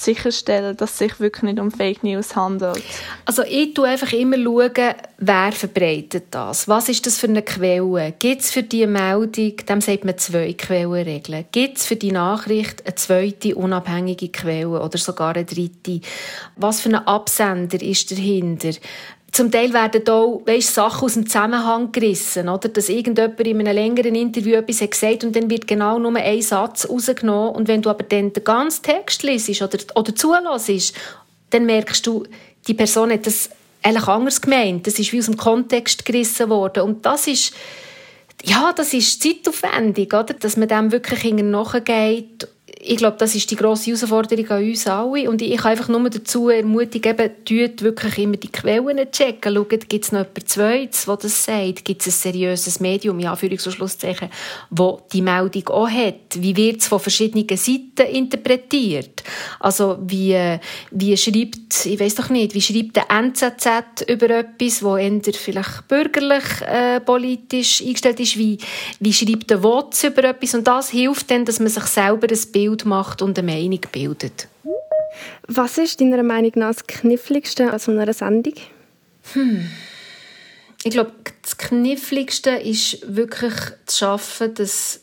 sicherstellen, 0.00 0.76
dass 0.76 0.92
es 0.92 0.98
sich 0.98 1.20
wirklich 1.20 1.42
nicht 1.42 1.60
um 1.60 1.70
Fake 1.70 2.02
News 2.02 2.34
handelt? 2.34 2.82
Also 3.24 3.42
ich 3.42 3.72
schaue 3.76 3.88
einfach 3.88 4.12
immer, 4.12 4.36
schauen, 4.36 4.94
wer 5.18 5.52
verbreitet 5.52 6.24
das. 6.30 6.68
Was 6.68 6.88
ist 6.88 7.06
das 7.06 7.18
für 7.18 7.28
eine 7.28 7.42
Quelle? 7.42 8.14
Gibt 8.18 8.42
es 8.42 8.50
für 8.50 8.62
die 8.62 8.86
Meldung, 8.86 9.56
dem 9.56 9.80
sagt 9.80 10.04
man 10.04 10.18
zwei 10.18 10.52
Quellenregeln, 10.52 11.44
gibt 11.52 11.78
es 11.78 11.86
für 11.86 11.96
die 11.96 12.12
Nachricht 12.12 12.84
eine 12.86 12.94
zweite 12.94 13.54
unabhängige 13.54 14.28
Quelle 14.28 14.80
oder 14.80 14.98
sogar 14.98 15.34
eine 15.34 15.44
dritte? 15.44 16.00
Was 16.56 16.80
für 16.80 16.88
ein 16.88 17.06
Absender 17.06 17.80
ist 17.80 18.10
dahinter? 18.10 18.72
Zum 19.32 19.50
Teil 19.50 19.72
werden 19.72 20.08
auch 20.08 20.42
weißt, 20.44 20.74
Sachen 20.74 21.04
aus 21.04 21.14
dem 21.14 21.26
Zusammenhang 21.26 21.92
gerissen, 21.92 22.48
oder? 22.48 22.68
dass 22.68 22.88
irgendjemand 22.88 23.40
in 23.40 23.60
einem 23.60 23.74
längeren 23.74 24.14
Interview 24.14 24.54
etwas 24.56 24.80
hat 24.80 24.90
gesagt 24.90 25.24
und 25.24 25.36
dann 25.36 25.48
wird 25.50 25.66
genau 25.66 25.98
nur 25.98 26.16
ein 26.16 26.42
Satz 26.42 26.88
rausgenommen 26.88 27.54
und 27.54 27.68
wenn 27.68 27.82
du 27.82 27.90
aber 27.90 28.04
dann 28.04 28.32
den 28.32 28.44
ganzen 28.44 28.82
Text 28.82 29.22
liest 29.22 29.62
oder, 29.62 29.78
oder 29.94 30.14
zulässt, 30.14 30.94
dann 31.50 31.66
merkst 31.66 32.06
du, 32.06 32.24
die 32.66 32.74
Person 32.74 33.12
hat 33.12 33.26
das 33.26 33.50
eigentlich 33.82 34.08
anders 34.08 34.40
gemeint. 34.40 34.86
Das 34.86 34.98
ist 34.98 35.12
wie 35.12 35.18
aus 35.18 35.26
dem 35.26 35.36
Kontext 35.36 36.04
gerissen 36.04 36.50
worden 36.50 36.82
und 36.82 37.06
das 37.06 37.26
ist 37.26 37.54
ja, 38.42 38.72
das 38.74 38.94
ist 38.94 39.22
zeitaufwendig, 39.22 40.14
oder? 40.14 40.32
dass 40.34 40.56
man 40.56 40.68
dem 40.68 40.92
wirklich 40.92 41.34
nachgeht 41.34 42.48
ich 42.82 42.96
glaube, 42.96 43.16
das 43.18 43.34
ist 43.34 43.50
die 43.50 43.56
grosse 43.56 43.86
Herausforderung 43.86 44.48
an 44.50 44.64
uns 44.64 44.86
alle. 44.86 45.28
Und 45.28 45.42
ich 45.42 45.56
kann 45.56 45.72
einfach 45.72 45.88
nur 45.88 46.08
dazu 46.08 46.48
ermutigen, 46.48 47.12
eben, 47.12 47.44
tut 47.44 47.82
wirklich 47.82 48.18
immer 48.18 48.36
die 48.36 48.48
Quellen 48.50 49.10
checken. 49.10 49.54
Schaut, 49.54 49.88
gibt 49.88 50.04
es 50.04 50.12
noch 50.12 50.20
jemand 50.20 50.48
Zweites, 50.48 51.04
der 51.04 51.16
das 51.16 51.44
sagt? 51.44 51.84
Gibt 51.84 52.00
es 52.00 52.06
ein 52.08 52.32
seriöses 52.32 52.80
Medium, 52.80 53.18
ja, 53.20 53.34
Anführungs- 53.34 53.66
und 53.66 53.72
Schlusszeichen, 53.72 54.30
wo 54.70 55.02
die 55.12 55.20
Meldung 55.20 55.68
auch 55.68 55.90
hat? 55.90 56.36
Wie 56.36 56.56
wird 56.56 56.80
es 56.80 56.86
von 56.86 57.00
verschiedenen 57.00 57.46
Seiten 57.48 58.14
interpretiert? 58.14 59.24
Also, 59.58 59.98
wie, 60.00 60.58
wie 60.90 61.16
schreibt, 61.16 61.84
ich 61.84 62.00
weiß 62.00 62.14
doch 62.14 62.30
nicht, 62.30 62.54
wie 62.54 62.62
schreibt 62.62 62.96
der 62.96 63.10
NZZ 63.10 64.08
über 64.08 64.30
etwas, 64.30 64.82
wo 64.82 64.96
eher 64.96 65.20
vielleicht 65.32 65.86
bürgerlich, 65.86 66.62
äh, 66.62 67.00
politisch 67.00 67.82
eingestellt 67.82 68.20
ist? 68.20 68.38
Wie, 68.38 68.56
wie 69.00 69.12
schreibt 69.12 69.50
der 69.50 69.62
WOTS 69.62 70.04
über 70.04 70.24
etwas? 70.24 70.54
Und 70.54 70.66
das 70.66 70.90
hilft 70.90 71.30
dann, 71.30 71.44
dass 71.44 71.60
man 71.60 71.68
sich 71.68 71.84
selber 71.84 72.26
ein 72.30 72.52
Bild 72.52 72.69
Bild 72.70 72.84
macht 72.84 73.22
und 73.22 73.38
eine 73.38 73.52
Meinung 73.52 73.80
bildet. 73.92 74.48
Was 75.48 75.78
ist 75.78 76.00
deiner 76.00 76.22
Meinung 76.22 76.52
nach 76.54 76.74
das 76.74 76.86
Kniffligste 76.86 77.72
an 77.72 77.78
so 77.78 77.90
einer 77.90 78.12
Sendung? 78.12 78.54
Hm. 79.32 79.68
Ich 80.84 80.92
glaube, 80.92 81.12
das 81.42 81.58
Kniffligste 81.58 82.50
ist 82.50 83.14
wirklich 83.14 83.54
zu 83.86 83.98
schaffen, 83.98 84.54
dass, 84.54 85.00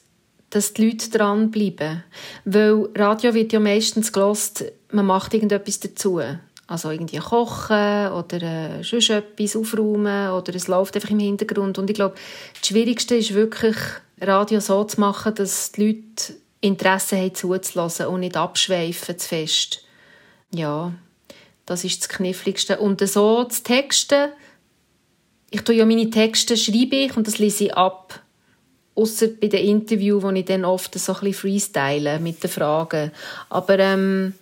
dass 0.49 0.73
die 0.73 0.89
Leute 0.89 1.09
dranbleiben. 1.09 2.03
Weil 2.45 2.89
Radio 2.95 3.33
wird 3.33 3.53
ja 3.53 3.59
meistens 3.59 4.11
gelost, 4.11 4.63
man 4.91 5.05
macht 5.05 5.33
irgendetwas 5.33 5.79
dazu. 5.79 6.21
Also 6.69 6.91
irgendwie 6.91 7.17
kochen 7.17 8.11
oder 8.11 8.41
äh, 8.41 8.83
sonst 8.83 9.09
etwas 9.09 9.55
aufräumen 9.55 10.31
oder 10.31 10.55
es 10.55 10.67
läuft 10.67 10.95
einfach 10.95 11.11
im 11.11 11.19
Hintergrund. 11.19 11.77
Und 11.77 11.89
ich 11.89 11.95
glaube, 11.95 12.15
das 12.59 12.67
Schwierigste 12.67 13.15
ist 13.15 13.33
wirklich, 13.33 13.77
Radio 14.19 14.59
so 14.59 14.83
zu 14.83 14.99
machen, 14.99 15.35
dass 15.35 15.71
die 15.73 15.85
Leute 15.85 16.33
Interesse 16.61 17.17
haben 17.17 17.35
zuzulassen 17.35 18.07
und 18.07 18.21
nicht 18.21 18.37
abschweifen 18.37 19.17
zu 19.17 19.27
fest. 19.27 19.83
Ja, 20.53 20.93
das 21.65 21.83
ist 21.83 22.01
das 22.01 22.09
Kniffligste. 22.09 22.79
Und 22.79 23.07
so 23.07 23.43
zu 23.43 23.63
texten, 23.63 24.31
ich 25.49 25.61
tue 25.61 25.75
ja 25.75 25.85
meine 25.85 26.09
Texte, 26.09 26.57
schreibe 26.57 26.95
ich 26.95 27.15
und 27.15 27.27
das 27.27 27.37
lese 27.37 27.65
ich 27.65 27.73
ab. 27.75 28.21
Außer 28.95 29.27
bei 29.27 29.47
den 29.47 29.65
Interviews, 29.65 30.23
wo 30.23 30.31
ich 30.31 30.45
dann 30.45 30.65
oft 30.65 30.97
so 30.97 31.13
ein 31.13 31.19
bisschen 31.19 31.33
freestyle 31.33 32.19
mit 32.19 32.41
den 32.41 32.49
Fragen. 32.49 33.11
Aber 33.49 33.77
ähm, 33.77 34.33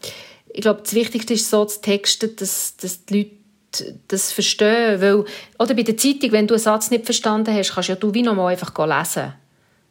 ich 0.48 0.62
glaube, 0.62 0.82
das 0.84 0.94
Wichtigste 0.94 1.34
ist 1.34 1.50
so 1.50 1.66
zu 1.66 1.82
texten, 1.82 2.36
dass, 2.38 2.78
dass 2.78 3.04
die 3.06 3.24
Leute 3.24 4.00
das 4.08 4.32
verstehen. 4.32 5.02
Weil, 5.02 5.26
oder 5.60 5.74
bei 5.74 5.84
der 5.84 5.98
Zeitung, 5.98 6.32
wenn 6.32 6.48
du 6.48 6.54
einen 6.54 6.64
Satz 6.64 6.90
nicht 6.90 7.06
verstanden 7.06 7.54
hast, 7.54 7.74
kannst 7.74 7.90
ja 7.90 7.96
du 7.96 8.14
wie 8.14 8.22
nochmal 8.22 8.54
einfach 8.54 8.74
lesen. 8.88 9.34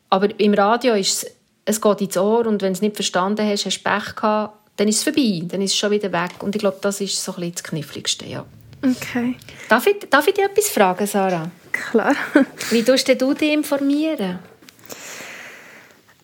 Aber 0.09 0.41
im 0.41 0.55
Radio 0.55 0.95
ist 0.95 1.25
es 1.25 1.31
es 1.65 1.81
geht 1.81 2.01
ins 2.01 2.17
Ohr 2.17 2.47
und 2.47 2.63
wenn 2.63 2.73
du 2.73 2.77
es 2.77 2.83
nicht 2.83 2.97
verstanden 2.97 3.47
hast, 3.49 3.67
hast 3.67 3.79
du 3.79 3.91
Pech 3.91 4.15
gehabt, 4.15 4.59
dann 4.77 4.89
ist 4.89 4.99
es 4.99 5.05
vorbei, 5.05 5.43
dann 5.47 5.63
ist 5.63 5.73
es 5.73 5.77
schon 5.77 5.91
wieder 5.91 6.13
weg. 6.13 6.43
Und 6.43 6.55
ich 6.55 6.61
glaube, 6.61 6.79
das 6.81 7.01
ist 7.01 7.23
so 7.23 7.33
ein 7.33 7.37
bisschen 7.37 7.55
das 7.55 7.65
Kniffligste, 7.65 8.27
ja. 8.27 8.45
Okay. 8.83 9.37
Darf 9.69 9.87
ich, 9.87 9.97
darf 10.11 10.27
ich 10.27 10.35
dich 10.35 10.45
etwas 10.45 10.69
fragen, 10.69 11.07
Sarah? 11.07 11.51
Klar. 11.73 12.15
Wie 12.71 12.83
tust 12.83 13.09
du 13.09 13.35
dich 13.35 13.53
informieren? 13.53 14.39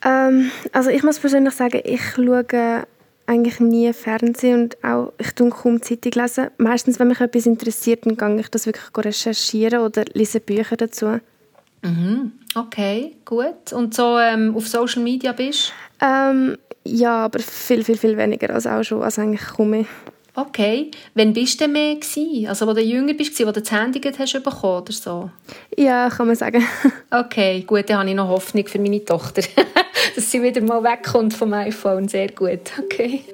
Ähm, 0.05 0.51
also 0.73 0.91
ich 0.91 1.03
muss 1.03 1.19
persönlich 1.19 1.55
sagen, 1.55 1.81
ich 1.85 2.03
schaue 2.15 2.87
eigentlich 3.27 3.61
nie 3.61 3.93
Fernsehen 3.93 4.63
und 4.63 4.85
auch 4.85 5.13
ich 5.19 5.33
tue 5.33 5.51
kaum 5.51 5.81
Zeitung 5.83 6.13
lesen. 6.13 6.49
Meistens, 6.59 6.99
wenn 6.99 7.09
mich 7.09 7.21
etwas 7.21 7.47
interessiert, 7.47 8.05
dann 8.05 8.17
gehe 8.17 8.41
ich 8.41 8.49
das 8.49 8.67
wirklich 8.67 8.85
recherchieren 8.97 9.81
oder 9.81 10.05
lese 10.13 10.41
Bücher 10.41 10.77
dazu. 10.77 11.21
Mhm. 11.83 12.33
Okay, 12.55 13.17
gut. 13.25 13.73
Und 13.73 13.95
so 13.95 14.19
ähm, 14.19 14.55
auf 14.57 14.69
Social 14.69 15.03
Media 15.03 15.33
bist? 15.33 15.73
Ähm, 16.01 16.57
ja, 16.85 17.25
aber 17.25 17.39
viel, 17.39 17.85
viel, 17.85 17.97
viel 17.97 18.17
weniger 18.17 18.51
als 18.51 18.67
auch 18.67 18.83
schon, 18.83 19.03
also 19.03 19.23
eigentlich 19.23 19.43
kaum 19.43 19.71
mehr. 19.71 19.87
Okay. 20.35 20.91
Wann 21.15 21.33
bist 21.33 21.61
du 21.61 21.65
denn 21.65 21.73
mehr 21.73 21.97
gewesen? 21.97 22.47
Also, 22.47 22.67
wo 22.67 22.73
du 22.73 22.81
jünger 22.81 23.15
bist, 23.15 23.39
wo 23.41 23.51
du 23.51 23.61
das 23.61 23.71
Handy 23.71 24.01
hast 24.01 24.33
bekommen 24.33 24.83
oder 24.83 24.93
so? 24.93 25.31
Ja, 25.77 26.09
kann 26.09 26.29
man 26.29 26.37
sagen. 26.37 26.65
okay, 27.11 27.63
gut, 27.67 27.91
dann 27.91 27.99
habe 27.99 28.09
ich 28.09 28.15
noch 28.15 28.29
Hoffnung 28.29 28.67
für 28.67 28.79
meine 28.79 29.05
Tochter, 29.05 29.43
dass 30.15 30.31
sie 30.31 30.43
wieder 30.43 30.61
mal 30.63 30.83
wegkommt 30.83 31.35
vom 31.35 31.53
iPhone. 31.53 32.09
Sehr 32.09 32.29
gut, 32.29 32.71
okay. 32.79 33.25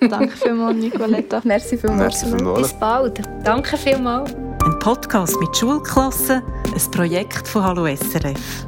Danke 0.00 0.34
vielmals, 0.36 0.78
Nicoletta. 0.78 1.42
Merci 1.44 1.76
vielmals. 1.76 2.22
Merci 2.22 2.36
vielmals. 2.36 2.62
Bis 2.62 2.80
bald. 2.80 3.20
Danke 3.44 3.76
vielmals. 3.76 4.34
Ein 4.64 4.78
Podcast 4.78 5.40
mit 5.40 5.56
Schulklassen, 5.56 6.42
ein 6.42 6.90
Projekt 6.90 7.48
von 7.48 7.64
Hallo 7.64 7.86
SRF. 7.86 8.66